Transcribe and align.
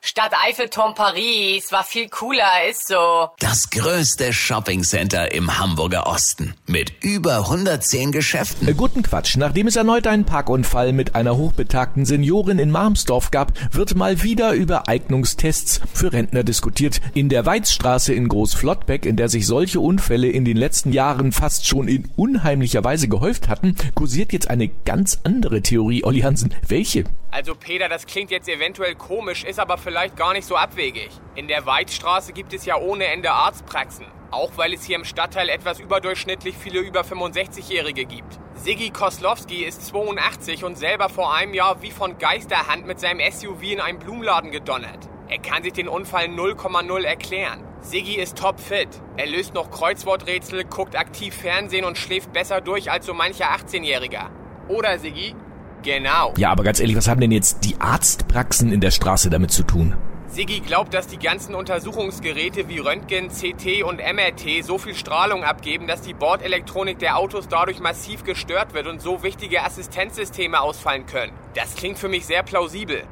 Stadt 0.00 0.32
Eiffelturm 0.46 0.94
Paris 0.94 1.72
war 1.72 1.82
viel 1.82 2.08
cooler, 2.08 2.68
ist 2.70 2.86
so. 2.86 3.28
Das 3.40 3.68
größte 3.70 4.32
Shoppingcenter 4.32 5.32
im 5.32 5.58
Hamburger 5.58 6.06
Osten 6.06 6.54
mit 6.66 6.92
über 7.02 7.38
110 7.38 8.12
Geschäften. 8.12 8.68
Äh, 8.68 8.74
Guten 8.74 9.02
Quatsch. 9.02 9.36
Nachdem 9.36 9.66
es 9.66 9.74
erneut 9.74 10.06
einen 10.06 10.24
Parkunfall 10.24 10.92
mit 10.92 11.16
einer 11.16 11.36
hochbetagten 11.36 12.06
Seniorin 12.06 12.60
in 12.60 12.70
Marmsdorf 12.70 13.32
gab, 13.32 13.52
wird 13.74 13.96
mal 13.96 14.22
wieder 14.22 14.52
über 14.52 14.88
Eignungstests 14.88 15.80
für 15.92 16.12
Rentner 16.12 16.44
diskutiert. 16.44 17.00
In 17.14 17.28
der 17.28 17.44
Weizstraße 17.44 18.14
in 18.14 18.28
Großflottbeck, 18.28 19.04
in 19.04 19.16
der 19.16 19.28
sich 19.28 19.46
solche 19.46 19.80
Unfälle 19.80 20.28
in 20.28 20.44
den 20.44 20.56
letzten 20.56 20.92
Jahren 20.92 21.32
fast 21.32 21.66
schon 21.66 21.88
in 21.88 22.08
unheimlicher 22.16 22.84
Weise 22.84 23.08
gehäuft 23.08 23.48
hatten, 23.48 23.74
kursiert 23.94 24.32
jetzt 24.32 24.48
eine 24.48 24.68
ganz 24.68 25.18
andere 25.24 25.60
Theorie. 25.60 26.04
Olli 26.04 26.20
Hansen, 26.20 26.54
welche? 26.68 27.04
Also 27.30 27.54
Peter, 27.54 27.90
das 27.90 28.06
klingt 28.06 28.30
jetzt 28.30 28.48
eventuell 28.48 28.94
komisch, 28.94 29.44
ist 29.44 29.60
aber 29.60 29.76
vielleicht 29.76 30.16
gar 30.16 30.32
nicht 30.32 30.46
so 30.46 30.56
abwegig. 30.56 31.10
In 31.34 31.46
der 31.46 31.66
Weidstraße 31.66 32.32
gibt 32.32 32.54
es 32.54 32.64
ja 32.64 32.76
ohne 32.78 33.06
Ende 33.06 33.30
Arztpraxen. 33.30 34.06
Auch 34.30 34.52
weil 34.56 34.72
es 34.72 34.84
hier 34.84 34.96
im 34.96 35.04
Stadtteil 35.04 35.50
etwas 35.50 35.78
überdurchschnittlich 35.78 36.56
viele 36.56 36.80
über 36.80 37.02
65-Jährige 37.02 38.06
gibt. 38.06 38.38
Siggi 38.54 38.90
Koslowski 38.90 39.64
ist 39.64 39.86
82 39.86 40.64
und 40.64 40.78
selber 40.78 41.10
vor 41.10 41.34
einem 41.34 41.52
Jahr 41.52 41.82
wie 41.82 41.90
von 41.90 42.16
Geisterhand 42.18 42.86
mit 42.86 42.98
seinem 42.98 43.20
SUV 43.30 43.62
in 43.62 43.80
einen 43.80 43.98
Blumenladen 43.98 44.50
gedonnert. 44.50 45.08
Er 45.28 45.38
kann 45.38 45.62
sich 45.62 45.74
den 45.74 45.88
Unfall 45.88 46.26
0,0 46.26 47.04
erklären. 47.04 47.62
Siggi 47.82 48.14
ist 48.14 48.38
topfit. 48.38 48.88
Er 49.18 49.26
löst 49.26 49.52
noch 49.52 49.70
Kreuzworträtsel, 49.70 50.64
guckt 50.64 50.96
aktiv 50.96 51.34
Fernsehen 51.34 51.84
und 51.84 51.98
schläft 51.98 52.32
besser 52.32 52.62
durch 52.62 52.90
als 52.90 53.04
so 53.04 53.12
mancher 53.12 53.50
18-Jähriger. 53.50 54.30
Oder, 54.68 54.98
Siggi? 54.98 55.34
Genau. 55.82 56.34
Ja, 56.36 56.50
aber 56.50 56.64
ganz 56.64 56.80
ehrlich, 56.80 56.96
was 56.96 57.08
haben 57.08 57.20
denn 57.20 57.32
jetzt 57.32 57.64
die 57.64 57.80
Arztpraxen 57.80 58.72
in 58.72 58.80
der 58.80 58.90
Straße 58.90 59.30
damit 59.30 59.50
zu 59.50 59.62
tun? 59.62 59.94
Siggi 60.30 60.60
glaubt, 60.60 60.92
dass 60.92 61.06
die 61.06 61.18
ganzen 61.18 61.54
Untersuchungsgeräte 61.54 62.68
wie 62.68 62.78
Röntgen, 62.78 63.28
CT 63.28 63.82
und 63.82 63.96
MRT 63.98 64.62
so 64.62 64.76
viel 64.76 64.94
Strahlung 64.94 65.42
abgeben, 65.42 65.86
dass 65.86 66.02
die 66.02 66.12
Bordelektronik 66.12 66.98
der 66.98 67.16
Autos 67.16 67.48
dadurch 67.48 67.80
massiv 67.80 68.24
gestört 68.24 68.74
wird 68.74 68.86
und 68.86 69.00
so 69.00 69.22
wichtige 69.22 69.64
Assistenzsysteme 69.64 70.60
ausfallen 70.60 71.06
können. 71.06 71.32
Das 71.54 71.76
klingt 71.76 71.98
für 71.98 72.08
mich 72.08 72.26
sehr 72.26 72.42
plausibel. 72.42 73.04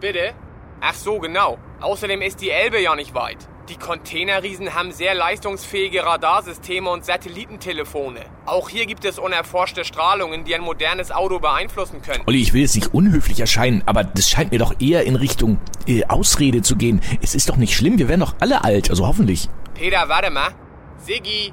Bitte? 0.00 0.32
Ach 0.80 0.94
so, 0.94 1.18
genau. 1.18 1.58
Außerdem 1.80 2.22
ist 2.22 2.40
die 2.40 2.50
Elbe 2.50 2.80
ja 2.80 2.94
nicht 2.94 3.14
weit. 3.14 3.48
Die 3.70 3.76
Containerriesen 3.76 4.74
haben 4.74 4.90
sehr 4.90 5.14
leistungsfähige 5.14 6.04
Radarsysteme 6.04 6.90
und 6.90 7.04
Satellitentelefone. 7.04 8.18
Auch 8.44 8.68
hier 8.68 8.84
gibt 8.84 9.04
es 9.04 9.20
unerforschte 9.20 9.84
Strahlungen, 9.84 10.42
die 10.42 10.56
ein 10.56 10.60
modernes 10.60 11.12
Auto 11.12 11.38
beeinflussen 11.38 12.02
können. 12.02 12.24
Olli, 12.26 12.42
ich 12.42 12.52
will 12.52 12.62
jetzt 12.62 12.74
nicht 12.74 12.92
unhöflich 12.92 13.38
erscheinen, 13.38 13.84
aber 13.86 14.02
das 14.02 14.28
scheint 14.28 14.50
mir 14.50 14.58
doch 14.58 14.74
eher 14.80 15.04
in 15.04 15.14
Richtung 15.14 15.58
äh, 15.86 16.04
Ausrede 16.06 16.62
zu 16.62 16.74
gehen. 16.74 17.00
Es 17.22 17.36
ist 17.36 17.48
doch 17.48 17.56
nicht 17.56 17.72
schlimm, 17.76 17.96
wir 18.00 18.08
werden 18.08 18.22
doch 18.22 18.34
alle 18.40 18.64
alt, 18.64 18.90
also 18.90 19.06
hoffentlich. 19.06 19.48
Peter, 19.74 20.08
warte 20.08 20.32
mal. 20.32 20.50
Siggi! 20.98 21.52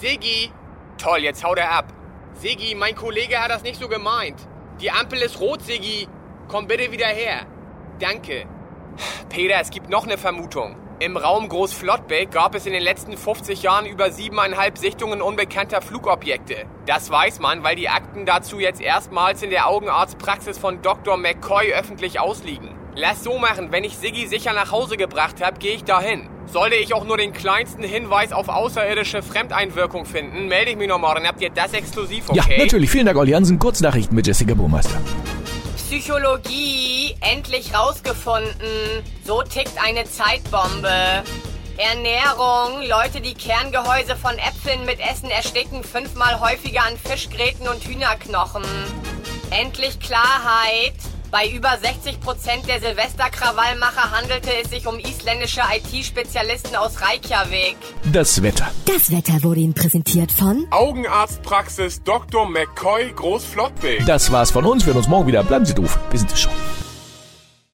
Siggi! 0.00 0.52
Toll, 0.98 1.24
jetzt 1.24 1.42
haut 1.42 1.58
er 1.58 1.72
ab. 1.72 1.92
Siggi, 2.34 2.76
mein 2.76 2.94
Kollege 2.94 3.40
hat 3.40 3.50
das 3.50 3.64
nicht 3.64 3.80
so 3.80 3.88
gemeint. 3.88 4.36
Die 4.80 4.92
Ampel 4.92 5.20
ist 5.20 5.40
rot, 5.40 5.62
Siggi. 5.62 6.06
Komm 6.46 6.68
bitte 6.68 6.92
wieder 6.92 7.08
her. 7.08 7.44
Danke. 7.98 8.46
Peter, 9.28 9.56
es 9.60 9.70
gibt 9.70 9.90
noch 9.90 10.04
eine 10.04 10.16
Vermutung. 10.16 10.76
Im 10.98 11.18
Raum 11.18 11.50
Großflottbeck 11.50 12.30
gab 12.30 12.54
es 12.54 12.64
in 12.64 12.72
den 12.72 12.82
letzten 12.82 13.18
50 13.18 13.62
Jahren 13.62 13.84
über 13.84 14.10
siebeneinhalb 14.10 14.78
Sichtungen 14.78 15.20
unbekannter 15.20 15.82
Flugobjekte. 15.82 16.64
Das 16.86 17.10
weiß 17.10 17.38
man, 17.40 17.62
weil 17.62 17.76
die 17.76 17.90
Akten 17.90 18.24
dazu 18.24 18.58
jetzt 18.58 18.80
erstmals 18.80 19.42
in 19.42 19.50
der 19.50 19.68
Augenarztpraxis 19.68 20.56
von 20.56 20.80
Dr. 20.80 21.18
McCoy 21.18 21.74
öffentlich 21.74 22.18
ausliegen. 22.18 22.70
Lass 22.94 23.22
so 23.22 23.36
machen, 23.36 23.72
wenn 23.72 23.84
ich 23.84 23.98
Siggi 23.98 24.26
sicher 24.26 24.54
nach 24.54 24.72
Hause 24.72 24.96
gebracht 24.96 25.44
habe, 25.44 25.58
gehe 25.58 25.74
ich 25.74 25.84
dahin. 25.84 26.30
Sollte 26.46 26.76
ich 26.76 26.94
auch 26.94 27.04
nur 27.04 27.18
den 27.18 27.34
kleinsten 27.34 27.82
Hinweis 27.82 28.32
auf 28.32 28.48
außerirdische 28.48 29.22
Fremdeinwirkung 29.22 30.06
finden, 30.06 30.48
melde 30.48 30.70
ich 30.70 30.76
mich 30.78 30.88
noch 30.88 30.98
morgen. 30.98 31.26
Habt 31.26 31.42
ihr 31.42 31.50
das 31.50 31.74
exklusiv, 31.74 32.30
okay? 32.30 32.56
Ja, 32.56 32.64
natürlich. 32.64 32.88
Vielen 32.88 33.04
Dank, 33.04 33.18
Olli 33.18 33.32
Hansen. 33.32 33.58
Kurznachrichten 33.58 34.16
mit 34.16 34.26
Jessica 34.26 34.54
Burmeister. 34.54 34.98
Psychologie 35.88 37.14
endlich 37.20 37.72
rausgefunden. 37.72 39.04
So 39.24 39.42
tickt 39.42 39.80
eine 39.80 40.04
Zeitbombe. 40.04 41.22
Ernährung. 41.76 42.82
Leute, 42.88 43.20
die 43.20 43.34
Kerngehäuse 43.34 44.16
von 44.16 44.36
Äpfeln 44.36 44.84
mit 44.84 44.98
Essen 44.98 45.30
ersticken, 45.30 45.84
fünfmal 45.84 46.40
häufiger 46.40 46.82
an 46.82 46.98
Fischgräten 46.98 47.68
und 47.68 47.84
Hühnerknochen. 47.84 48.64
Endlich 49.52 50.00
Klarheit. 50.00 50.94
Bei 51.38 51.50
über 51.50 51.76
60 51.76 52.18
Prozent 52.20 52.66
der 52.66 52.80
Silvesterkrawallmacher 52.80 54.10
handelte 54.10 54.48
es 54.64 54.70
sich 54.70 54.86
um 54.86 54.98
isländische 54.98 55.60
IT-Spezialisten 55.60 56.74
aus 56.76 57.02
Reykjavik. 57.02 57.76
Das 58.10 58.42
Wetter. 58.42 58.66
Das 58.86 59.10
Wetter 59.10 59.42
wurde 59.42 59.60
Ihnen 59.60 59.74
präsentiert 59.74 60.32
von 60.32 60.66
Augenarztpraxis 60.70 62.02
Dr. 62.04 62.48
McCoy 62.48 63.12
Großflottbeek. 63.14 64.06
Das 64.06 64.32
war's 64.32 64.50
von 64.50 64.64
uns. 64.64 64.86
Wir 64.86 64.94
hören 64.94 65.00
uns 65.00 65.08
morgen 65.08 65.26
wieder. 65.26 65.42
Bleiben 65.42 65.66
Sie 65.66 65.74
doof. 65.74 65.98
Wir 66.08 66.18
sind 66.18 66.32
es 66.32 66.40
schon. 66.40 66.52